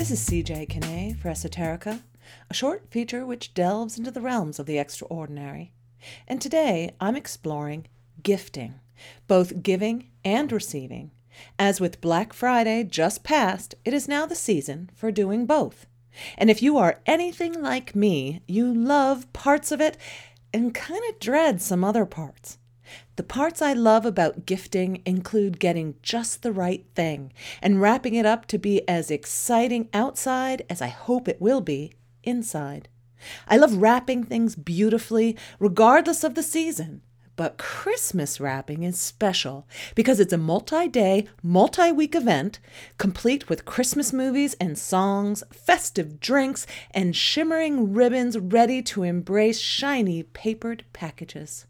[0.00, 2.00] This is CJ Kinney for Esoterica,
[2.48, 5.74] a short feature which delves into the realms of the extraordinary.
[6.26, 7.86] And today I'm exploring
[8.22, 8.80] gifting,
[9.28, 11.10] both giving and receiving.
[11.58, 15.84] As with Black Friday just past, it is now the season for doing both.
[16.38, 19.98] And if you are anything like me, you love parts of it
[20.50, 22.56] and kind of dread some other parts.
[23.16, 28.26] The parts I love about gifting include getting just the right thing and wrapping it
[28.26, 32.88] up to be as exciting outside as I hope it will be inside.
[33.46, 37.02] I love wrapping things beautifully, regardless of the season.
[37.36, 42.60] But Christmas wrapping is special because it's a multi day, multi week event
[42.98, 50.22] complete with Christmas movies and songs, festive drinks, and shimmering ribbons ready to embrace shiny
[50.22, 51.64] papered packages.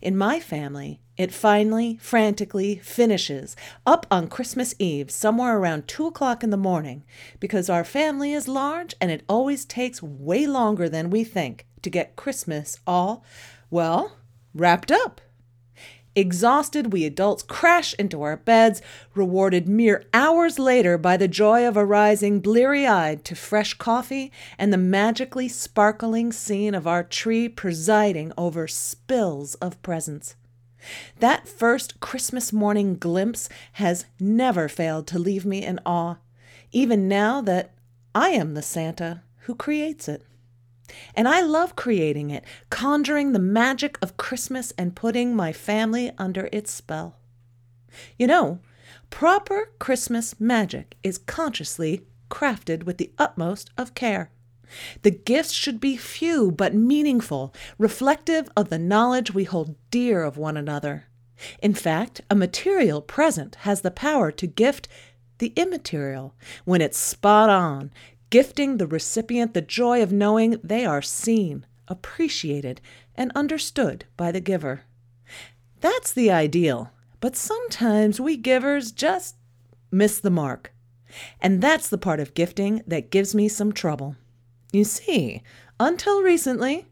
[0.00, 6.44] In my family, it finally, frantically finishes up on Christmas Eve, somewhere around 2 o'clock
[6.44, 7.04] in the morning,
[7.40, 11.90] because our family is large and it always takes way longer than we think to
[11.90, 13.24] get Christmas all,
[13.70, 14.16] well,
[14.54, 15.20] wrapped up.
[16.14, 18.82] Exhausted, we adults crash into our beds,
[19.14, 24.72] rewarded mere hours later by the joy of arising bleary eyed to fresh coffee and
[24.72, 30.34] the magically sparkling scene of our tree presiding over spills of presents.
[31.18, 36.16] That first Christmas morning glimpse has never failed to leave me in awe,
[36.72, 37.74] even now that
[38.14, 40.24] I am the Santa who creates it.
[41.14, 46.48] And I love creating it, conjuring the magic of Christmas and putting my family under
[46.52, 47.16] its spell.
[48.18, 48.60] You know,
[49.10, 54.30] proper Christmas magic is consciously crafted with the utmost of care.
[55.02, 60.36] The gifts should be few but meaningful, reflective of the knowledge we hold dear of
[60.36, 61.06] one another.
[61.62, 64.88] In fact, a material present has the power to gift
[65.38, 67.90] the immaterial when it's spot on,
[68.30, 72.80] gifting the recipient the joy of knowing they are seen, appreciated,
[73.14, 74.82] and understood by the giver.
[75.80, 76.90] That's the ideal,
[77.20, 79.36] but sometimes we givers just
[79.90, 80.72] miss the mark.
[81.40, 84.16] And that's the part of gifting that gives me some trouble.
[84.72, 85.42] You see,
[85.80, 86.86] until recently,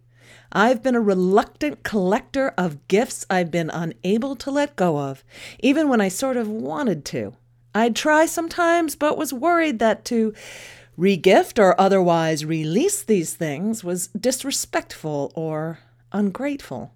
[0.52, 5.22] I've been a reluctant collector of gifts I've been unable to let go of,
[5.60, 7.34] even when I sort of wanted to.
[7.75, 10.32] I'd try sometimes, but was worried that to
[10.98, 15.78] regift or otherwise release these things was disrespectful or
[16.12, 16.92] ungrateful.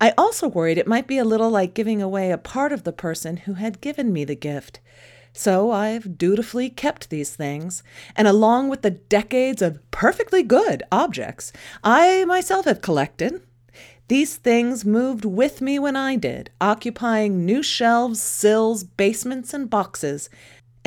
[0.00, 2.92] I also worried it might be a little like giving away a part of the
[2.92, 4.80] person who had given me the gift.
[5.32, 7.84] So I've dutifully kept these things,
[8.16, 11.52] and along with the decades of perfectly good objects
[11.84, 13.42] I myself have collected,
[14.08, 20.30] these things moved with me when I did, occupying new shelves, sills, basements, and boxes,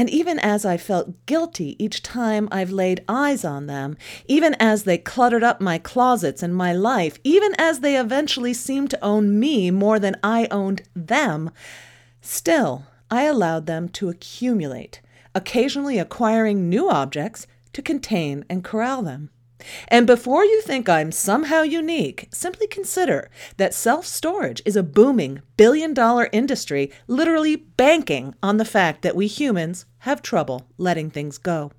[0.02, 4.82] and even as I felt guilty each time I've laid eyes on them, even as
[4.82, 9.40] they cluttered up my closets and my life, even as they eventually seemed to own
[9.40, 11.52] me more than I owned them,
[12.20, 15.02] still I allowed them to accumulate,
[15.36, 19.30] occasionally acquiring new objects to contain and corral them.
[19.88, 25.42] And before you think I'm somehow unique, simply consider that self storage is a booming
[25.58, 31.38] billion dollar industry, literally banking on the fact that we humans have trouble letting things
[31.38, 31.72] go.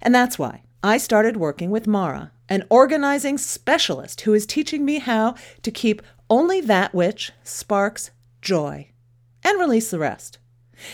[0.00, 4.98] And that's why I started working with Mara, an organizing specialist who is teaching me
[4.98, 8.90] how to keep only that which sparks joy
[9.42, 10.38] and release the rest,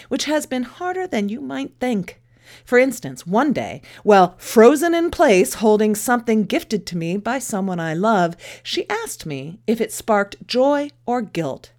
[0.09, 2.22] which has been harder than you might think.
[2.65, 7.81] For instance, one day, while frozen in place holding something gifted to me by someone
[7.81, 11.73] I love, she asked me if it sparked joy or guilt.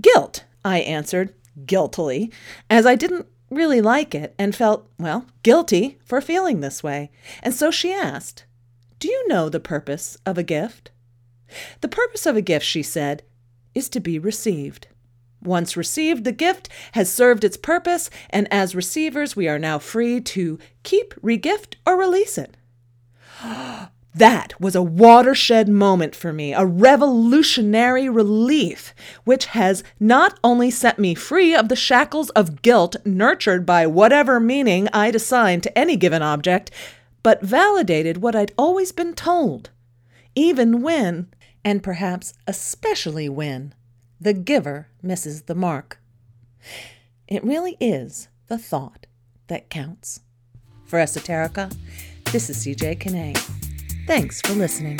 [0.00, 2.32] Guilt, I answered, guiltily,
[2.68, 7.10] as I didn't really like it and felt, well, guilty for feeling this way.
[7.42, 8.44] And so she asked,
[8.98, 10.90] Do you know the purpose of a gift?
[11.80, 13.22] The purpose of a gift, she said,
[13.74, 14.88] is to be received.
[15.46, 20.20] Once received, the gift has served its purpose, and as receivers, we are now free
[20.20, 22.56] to keep, regift, or release it.
[24.16, 28.94] That was a watershed moment for me, a revolutionary relief,
[29.24, 34.40] which has not only set me free of the shackles of guilt nurtured by whatever
[34.40, 36.70] meaning I'd assigned to any given object,
[37.22, 39.68] but validated what I'd always been told,
[40.34, 41.28] even when,
[41.62, 43.74] and perhaps especially when,
[44.20, 45.98] the giver misses the mark.
[47.28, 49.06] It really is the thought
[49.48, 50.20] that counts.
[50.84, 51.74] For Esoterica,
[52.32, 53.34] this is CJ Kinney.
[54.06, 54.98] Thanks for listening.